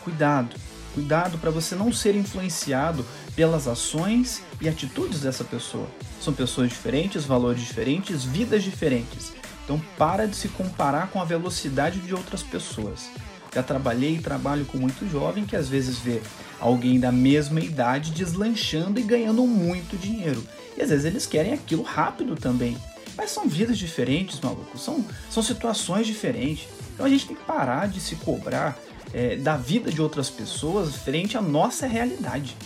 cuidado. 0.02 0.56
Cuidado 0.94 1.38
para 1.38 1.50
você 1.50 1.76
não 1.76 1.92
ser 1.92 2.16
influenciado 2.16 3.04
pelas 3.36 3.68
ações 3.68 4.42
e 4.60 4.68
atitudes 4.68 5.20
dessa 5.20 5.44
pessoa. 5.44 5.86
São 6.20 6.32
pessoas 6.32 6.70
diferentes, 6.70 7.24
valores 7.24 7.60
diferentes, 7.60 8.24
vidas 8.24 8.62
diferentes. 8.62 9.39
Então 9.70 9.80
para 9.96 10.26
de 10.26 10.34
se 10.34 10.48
comparar 10.48 11.12
com 11.12 11.20
a 11.20 11.24
velocidade 11.24 12.00
de 12.00 12.12
outras 12.12 12.42
pessoas. 12.42 13.08
Já 13.54 13.62
trabalhei 13.62 14.16
e 14.16 14.20
trabalho 14.20 14.64
com 14.64 14.78
muito 14.78 15.08
jovem 15.08 15.46
que 15.46 15.54
às 15.54 15.68
vezes 15.68 15.96
vê 15.96 16.20
alguém 16.58 16.98
da 16.98 17.12
mesma 17.12 17.60
idade 17.60 18.10
deslanchando 18.10 18.98
e 18.98 19.04
ganhando 19.04 19.46
muito 19.46 19.96
dinheiro. 19.96 20.44
E 20.76 20.82
às 20.82 20.90
vezes 20.90 21.04
eles 21.04 21.24
querem 21.24 21.52
aquilo 21.52 21.84
rápido 21.84 22.34
também. 22.34 22.76
Mas 23.16 23.30
são 23.30 23.46
vidas 23.46 23.78
diferentes, 23.78 24.40
maluco. 24.40 24.76
São, 24.76 25.04
são 25.30 25.40
situações 25.40 26.04
diferentes. 26.04 26.66
Então 26.92 27.06
a 27.06 27.08
gente 27.08 27.28
tem 27.28 27.36
que 27.36 27.44
parar 27.44 27.86
de 27.86 28.00
se 28.00 28.16
cobrar 28.16 28.76
é, 29.14 29.36
da 29.36 29.56
vida 29.56 29.88
de 29.92 30.02
outras 30.02 30.28
pessoas 30.28 30.96
frente 30.96 31.38
à 31.38 31.40
nossa 31.40 31.86
realidade. 31.86 32.56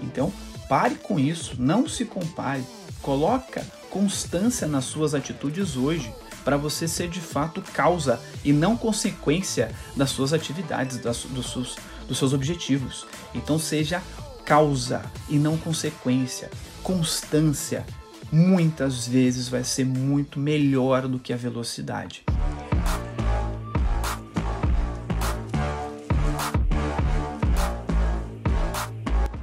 Então 0.00 0.32
pare 0.68 0.96
com 0.96 1.20
isso, 1.20 1.54
não 1.56 1.88
se 1.88 2.04
compare. 2.04 2.64
Coloca 3.00 3.64
constância 3.90 4.66
nas 4.66 4.86
suas 4.86 5.14
atitudes 5.14 5.76
hoje 5.76 6.12
para 6.48 6.56
você 6.56 6.88
ser 6.88 7.10
de 7.10 7.20
fato 7.20 7.60
causa 7.74 8.18
e 8.42 8.54
não 8.54 8.74
consequência 8.74 9.70
das 9.94 10.08
suas 10.08 10.32
atividades, 10.32 10.96
das, 10.96 11.24
dos, 11.24 11.52
seus, 11.52 11.76
dos 12.08 12.16
seus 12.16 12.32
objetivos. 12.32 13.06
Então 13.34 13.58
seja 13.58 14.02
causa 14.46 15.02
e 15.28 15.38
não 15.38 15.58
consequência. 15.58 16.50
Constância 16.82 17.84
muitas 18.32 19.06
vezes 19.06 19.46
vai 19.46 19.62
ser 19.62 19.84
muito 19.84 20.40
melhor 20.40 21.06
do 21.06 21.18
que 21.18 21.34
a 21.34 21.36
velocidade. 21.36 22.24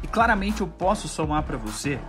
E 0.01 0.07
claramente 0.07 0.61
eu 0.61 0.67
posso 0.67 1.07
somar 1.07 1.43
para 1.43 1.55
você 1.55 1.99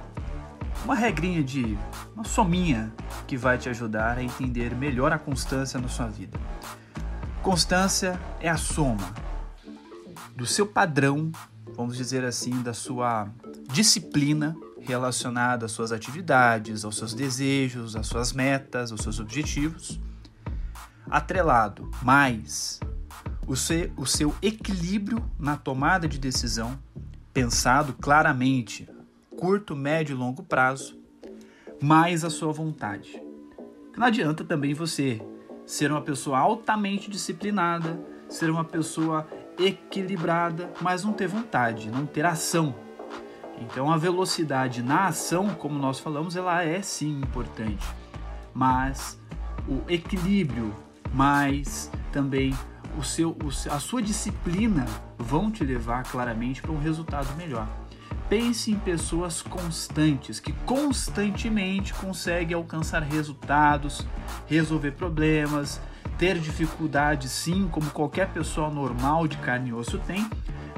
uma 0.87 0.95
regrinha 0.95 1.43
de 1.43 1.76
uma 2.14 2.23
sominha 2.23 2.93
que 3.26 3.37
vai 3.37 3.59
te 3.59 3.69
ajudar 3.69 4.19
a 4.19 4.23
entender 4.23 4.73
melhor 4.73 5.12
a 5.12 5.19
constância 5.19 5.81
na 5.81 5.88
sua 5.88 6.07
vida. 6.07 6.38
Constância 7.43 8.21
é 8.38 8.49
a 8.49 8.57
soma 8.57 9.12
do 10.37 10.47
seu 10.47 10.64
padrão, 10.64 11.33
vamos 11.75 11.97
dizer 11.97 12.25
assim, 12.25 12.62
da 12.62 12.73
sua 12.73 13.28
disciplina 13.69 14.57
relacionada 14.78 15.66
às 15.66 15.73
suas 15.73 15.90
atividades, 15.90 16.85
aos 16.85 16.97
seus 16.97 17.12
desejos, 17.12 17.97
às 17.97 18.07
suas 18.07 18.33
metas, 18.33 18.93
aos 18.93 19.00
seus 19.00 19.19
objetivos, 19.19 20.00
atrelado 21.11 21.90
mais 22.00 22.78
o 23.45 23.57
seu, 23.57 23.90
o 23.97 24.07
seu 24.07 24.33
equilíbrio 24.40 25.28
na 25.37 25.57
tomada 25.57 26.07
de 26.07 26.16
decisão 26.16 26.78
pensado 27.35 27.93
claramente, 27.93 28.88
curto, 29.37 29.76
médio 29.76 30.14
e 30.14 30.19
longo 30.19 30.43
prazo, 30.43 30.99
mais 31.81 32.25
a 32.25 32.31
sua 32.31 32.52
vontade. 32.52 33.23
Não 33.97 34.07
adianta 34.07 34.45
também 34.45 34.75
você 34.75 35.21
ser 35.64 35.90
uma 35.90 36.00
pessoa 36.00 36.38
altamente 36.38 37.11
disciplinada, 37.11 38.00
ser 38.28 38.50
uma 38.50 38.64
pessoa 38.64 39.26
equilibrada, 39.59 40.71
mas 40.81 41.05
não 41.05 41.12
ter 41.12 41.26
vontade, 41.26 41.90
não 41.90 42.07
ter 42.07 42.25
ação. 42.25 42.75
Então 43.61 43.90
a 43.90 43.97
velocidade 43.97 44.83
na 44.83 45.07
ação, 45.07 45.55
como 45.55 45.78
nós 45.78 45.99
falamos, 45.99 46.37
ela 46.37 46.62
é 46.62 46.83
sim 46.83 47.21
importante, 47.21 47.87
mas 48.52 49.19
o 49.66 49.90
equilíbrio, 49.90 50.75
mais 51.12 51.90
também 52.12 52.55
o 52.99 53.02
seu, 53.02 53.37
a 53.71 53.78
sua 53.78 54.02
disciplina 54.02 54.85
vão 55.19 55.50
te 55.50 55.64
levar 55.64 56.05
claramente 56.05 56.61
para 56.61 56.73
um 56.73 56.78
resultado 56.78 57.35
melhor. 57.37 57.66
Pense 58.28 58.73
em 58.73 58.78
pessoas 58.78 59.40
constantes, 59.40 60.40
que 60.40 60.52
constantemente 60.52 61.95
conseguem 61.95 62.56
alcançar 62.56 63.02
resultados, 63.02 64.04
resolver 64.49 64.92
problemas, 64.92 65.80
ter 66.18 66.38
dificuldades 66.38 67.30
sim, 67.30 67.68
como 67.68 67.90
qualquer 67.90 68.28
pessoa 68.30 68.68
normal 68.68 69.28
de 69.28 69.37
carne 69.37 69.71
e 69.71 69.73
osso 69.73 69.99
tem, 69.99 70.28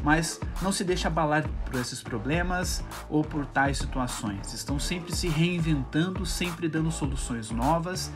mas 0.02 0.38
não 0.60 0.70
se 0.70 0.84
deixa 0.84 1.08
abalar 1.08 1.48
por 1.64 1.80
esses 1.80 2.02
problemas 2.02 2.84
ou 3.08 3.24
por 3.24 3.46
tais 3.46 3.78
situações. 3.78 4.52
Estão 4.52 4.78
sempre 4.78 5.14
se 5.14 5.28
reinventando, 5.28 6.26
sempre 6.26 6.68
dando 6.68 6.90
soluções 6.90 7.50
novas 7.50 8.12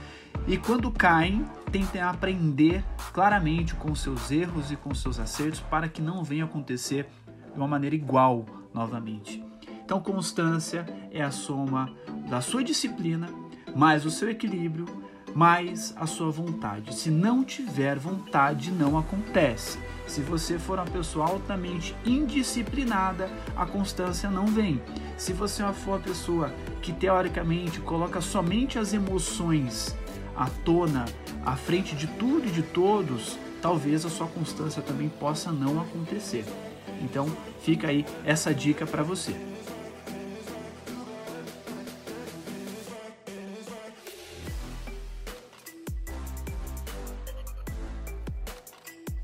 e 0.47 0.59
quando 0.59 0.91
caem, 0.91 1.45
tentem 1.71 2.03
aprender 2.03 2.85
claramente 3.13 3.75
com 3.75 3.95
seus 3.95 4.31
erros 4.31 4.71
e 4.71 4.77
com 4.77 4.95
seus 4.95 5.19
acertos 5.19 5.61
para 5.61 5.89
que 5.89 6.03
não 6.03 6.23
venha 6.23 6.45
acontecer 6.45 7.09
de 7.53 7.57
uma 7.57 7.69
maneira 7.69 7.95
igual 7.95 8.45
novamente. 8.73 9.45
Então, 9.85 10.01
constância 10.01 10.87
é 11.11 11.23
a 11.23 11.31
soma 11.31 11.91
da 12.29 12.41
sua 12.41 12.63
disciplina, 12.63 13.29
mais 13.75 14.07
o 14.07 14.11
seu 14.11 14.31
equilíbrio, 14.31 14.87
mais 15.35 15.95
a 15.97 16.07
sua 16.07 16.31
vontade. 16.31 16.95
Se 16.95 17.11
não 17.11 17.45
tiver 17.45 17.99
vontade, 17.99 18.71
não 18.71 18.99
acontece. 18.99 19.79
Se 20.07 20.21
você 20.21 20.59
for 20.59 20.79
uma 20.79 20.85
pessoa 20.85 21.27
altamente 21.27 21.97
indisciplinada, 22.05 23.31
a 23.57 23.65
constância 23.65 24.31
não 24.31 24.47
vem. 24.47 24.81
Se 25.17 25.33
você 25.33 25.63
for 25.73 25.93
uma 25.93 26.01
pessoa 26.01 26.53
que 26.83 26.93
teoricamente 26.93 27.81
coloca 27.81 28.21
somente 28.21 28.79
as 28.79 28.93
emoções 28.93 29.97
à 30.37 30.49
tona, 30.65 31.05
à 31.45 31.57
frente 31.57 31.95
de 31.95 32.07
tudo 32.07 32.47
e 32.47 32.51
de 32.51 32.63
todos, 32.63 33.39
talvez 33.61 34.05
a 34.05 34.11
sua 34.11 34.27
constância 34.27 34.83
também 34.83 35.09
possa 35.09 35.51
não 35.53 35.81
acontecer. 35.81 36.45
Então, 37.03 37.27
fica 37.63 37.89
aí 37.89 38.05
essa 38.25 38.55
dica 38.55 38.87
para 38.87 39.03
você. 39.03 39.35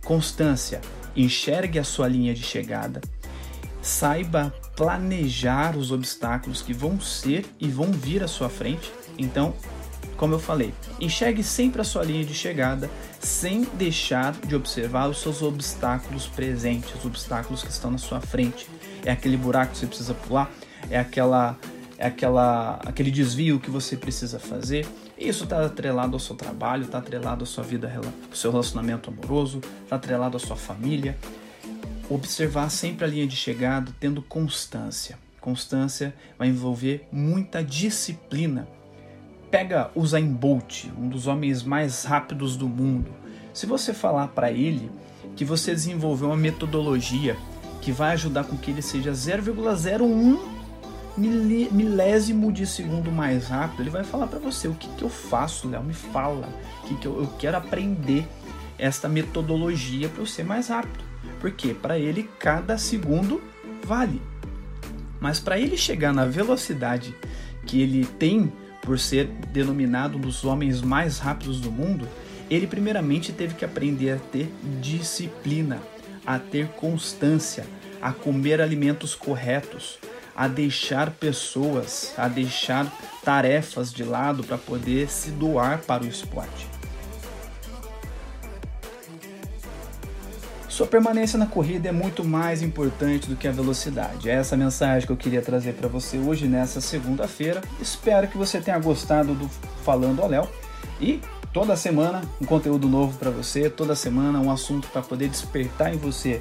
Constância. 0.08 0.80
Enxergue 1.14 1.78
a 1.78 1.84
sua 1.84 2.08
linha 2.08 2.32
de 2.32 2.42
chegada. 2.42 3.00
Saiba 3.82 4.54
planejar 4.74 5.76
os 5.76 5.92
obstáculos 5.92 6.62
que 6.62 6.72
vão 6.72 6.98
ser 7.00 7.44
e 7.60 7.68
vão 7.68 7.92
vir 7.92 8.22
à 8.22 8.28
sua 8.28 8.48
frente. 8.48 8.90
Então, 9.18 9.54
como 10.16 10.34
eu 10.34 10.38
falei, 10.38 10.72
enxergue 10.98 11.42
sempre 11.42 11.80
a 11.80 11.84
sua 11.84 12.04
linha 12.04 12.24
de 12.24 12.32
chegada 12.32 12.88
sem 13.20 13.64
deixar 13.74 14.32
de 14.32 14.54
observar 14.54 15.08
os 15.08 15.20
seus 15.20 15.42
obstáculos 15.42 16.26
presentes, 16.26 16.94
os 16.94 17.04
obstáculos 17.04 17.62
que 17.62 17.70
estão 17.70 17.90
na 17.90 17.98
sua 17.98 18.20
frente. 18.20 18.68
É 19.04 19.10
aquele 19.10 19.36
buraco 19.36 19.72
que 19.72 19.78
você 19.78 19.86
precisa 19.86 20.14
pular, 20.14 20.50
é 20.90 20.98
aquela 20.98 21.58
é 21.96 22.06
aquela 22.06 22.78
aquele 22.86 23.10
desvio 23.10 23.58
que 23.58 23.70
você 23.70 23.96
precisa 23.96 24.38
fazer. 24.38 24.86
Isso 25.16 25.44
está 25.44 25.66
atrelado 25.66 26.14
ao 26.14 26.20
seu 26.20 26.36
trabalho, 26.36 26.84
está 26.84 26.98
atrelado 26.98 27.42
à 27.42 27.46
sua 27.46 27.64
vida, 27.64 27.92
ao 28.30 28.36
seu 28.36 28.52
relacionamento 28.52 29.10
amoroso, 29.10 29.60
está 29.82 29.96
atrelado 29.96 30.36
à 30.36 30.40
sua 30.40 30.56
família. 30.56 31.18
Observar 32.08 32.70
sempre 32.70 33.04
a 33.04 33.08
linha 33.08 33.26
de 33.26 33.36
chegada, 33.36 33.92
tendo 33.98 34.22
constância. 34.22 35.18
Constância 35.40 36.14
vai 36.38 36.48
envolver 36.48 37.06
muita 37.12 37.62
disciplina 37.62 38.66
Pega 39.50 39.90
o 39.94 40.06
Zayn 40.06 40.28
Bolt, 40.28 40.86
um 40.98 41.08
dos 41.08 41.26
homens 41.26 41.62
mais 41.62 42.04
rápidos 42.04 42.56
do 42.56 42.68
mundo. 42.68 43.10
Se 43.54 43.64
você 43.64 43.94
falar 43.94 44.28
para 44.28 44.52
ele 44.52 44.90
que 45.34 45.44
você 45.44 45.72
desenvolveu 45.72 46.28
uma 46.28 46.36
metodologia 46.36 47.36
que 47.80 47.90
vai 47.90 48.12
ajudar 48.12 48.44
com 48.44 48.56
que 48.56 48.70
ele 48.70 48.82
seja 48.82 49.12
0,01 49.12 50.38
milésimo 51.16 52.52
de 52.52 52.66
segundo 52.66 53.10
mais 53.10 53.48
rápido, 53.48 53.82
ele 53.82 53.90
vai 53.90 54.04
falar 54.04 54.26
para 54.26 54.38
você 54.38 54.68
o 54.68 54.74
que, 54.74 54.88
que 54.90 55.02
eu 55.02 55.08
faço, 55.08 55.68
Léo, 55.68 55.82
me 55.82 55.94
fala, 55.94 56.48
que, 56.86 56.94
que 56.96 57.06
eu, 57.06 57.20
eu 57.22 57.26
quero 57.38 57.56
aprender 57.56 58.28
esta 58.78 59.08
metodologia 59.08 60.08
para 60.08 60.22
eu 60.22 60.26
ser 60.26 60.44
mais 60.44 60.68
rápido. 60.68 61.04
Porque 61.40 61.74
para 61.74 61.98
ele 61.98 62.28
cada 62.38 62.78
segundo 62.78 63.42
vale. 63.84 64.20
Mas 65.20 65.40
para 65.40 65.58
ele 65.58 65.76
chegar 65.76 66.12
na 66.12 66.24
velocidade 66.24 67.14
que 67.66 67.80
ele 67.80 68.04
tem 68.04 68.52
por 68.88 68.98
ser 68.98 69.26
denominado 69.52 70.16
um 70.16 70.20
dos 70.22 70.46
homens 70.46 70.80
mais 70.80 71.18
rápidos 71.18 71.60
do 71.60 71.70
mundo, 71.70 72.08
ele 72.48 72.66
primeiramente 72.66 73.34
teve 73.34 73.54
que 73.54 73.62
aprender 73.62 74.12
a 74.12 74.16
ter 74.16 74.50
disciplina, 74.80 75.78
a 76.26 76.38
ter 76.38 76.68
constância, 76.68 77.66
a 78.00 78.12
comer 78.14 78.62
alimentos 78.62 79.14
corretos, 79.14 79.98
a 80.34 80.48
deixar 80.48 81.10
pessoas, 81.10 82.14
a 82.16 82.28
deixar 82.28 82.90
tarefas 83.22 83.92
de 83.92 84.04
lado 84.04 84.42
para 84.42 84.56
poder 84.56 85.10
se 85.10 85.32
doar 85.32 85.80
para 85.80 86.04
o 86.04 86.06
esporte. 86.06 86.67
Sua 90.78 90.86
permanência 90.86 91.36
na 91.36 91.46
corrida 91.46 91.88
é 91.88 91.92
muito 91.92 92.24
mais 92.24 92.62
importante 92.62 93.28
do 93.28 93.34
que 93.34 93.48
a 93.48 93.50
velocidade. 93.50 94.30
É 94.30 94.34
essa 94.34 94.56
mensagem 94.56 95.04
que 95.04 95.12
eu 95.12 95.16
queria 95.16 95.42
trazer 95.42 95.72
para 95.72 95.88
você 95.88 96.18
hoje 96.18 96.46
nessa 96.46 96.80
segunda-feira. 96.80 97.62
Espero 97.80 98.28
que 98.28 98.38
você 98.38 98.60
tenha 98.60 98.78
gostado 98.78 99.34
do 99.34 99.48
Falando 99.84 100.22
ao 100.22 100.28
Léo 100.28 100.48
e 101.00 101.20
toda 101.52 101.74
semana 101.74 102.22
um 102.40 102.44
conteúdo 102.44 102.86
novo 102.86 103.18
para 103.18 103.28
você, 103.28 103.68
toda 103.68 103.96
semana 103.96 104.38
um 104.38 104.52
assunto 104.52 104.86
para 104.86 105.02
poder 105.02 105.28
despertar 105.28 105.92
em 105.92 105.96
você 105.96 106.40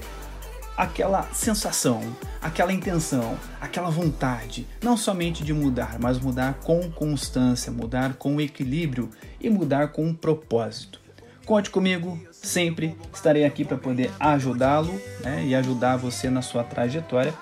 aquela 0.78 1.24
sensação, 1.34 2.04
aquela 2.40 2.72
intenção, 2.72 3.40
aquela 3.60 3.90
vontade, 3.90 4.68
não 4.84 4.96
somente 4.96 5.44
de 5.44 5.52
mudar, 5.52 5.98
mas 6.00 6.20
mudar 6.20 6.60
com 6.64 6.92
constância, 6.92 7.72
mudar 7.72 8.14
com 8.14 8.40
equilíbrio 8.40 9.10
e 9.42 9.50
mudar 9.50 9.88
com 9.88 10.06
um 10.06 10.14
propósito. 10.14 11.07
Conte 11.48 11.70
comigo, 11.70 12.20
sempre 12.30 12.94
estarei 13.14 13.46
aqui 13.46 13.64
para 13.64 13.78
poder 13.78 14.12
ajudá-lo 14.20 14.94
né, 15.22 15.46
e 15.46 15.56
ajudar 15.56 15.96
você 15.96 16.30
na 16.30 16.42
sua 16.42 16.62
trajetória. 16.62 17.34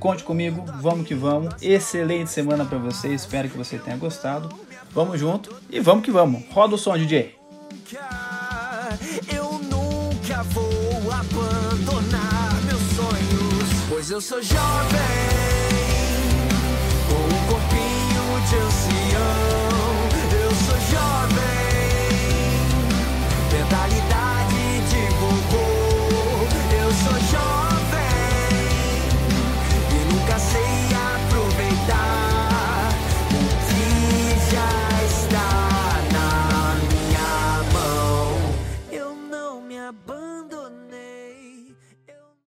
Conte 0.00 0.24
comigo, 0.24 0.64
vamos 0.80 1.06
que 1.06 1.14
vamos. 1.14 1.54
Excelente 1.62 2.28
semana 2.30 2.64
para 2.64 2.78
você, 2.78 3.14
espero 3.14 3.48
que 3.48 3.56
você 3.56 3.78
tenha 3.78 3.96
gostado. 3.96 4.52
Vamos 4.90 5.20
junto 5.20 5.54
e 5.70 5.78
vamos 5.78 6.04
que 6.04 6.10
vamos. 6.10 6.42
Roda 6.50 6.74
o 6.74 6.78
som, 6.78 6.98
DJ. 6.98 7.36
Eu 9.32 9.52
nunca 9.52 10.42
vou 10.50 11.12
abandonar 11.12 12.60
meus 12.64 12.82
sonhos, 12.96 13.68
pois 13.88 14.10
eu 14.10 14.20
sou 14.20 14.42
jovem, 14.42 14.98
com 17.06 17.14
um 17.14 17.46
corpinho 17.46 18.48
de 18.48 18.56
ancião. 18.56 19.63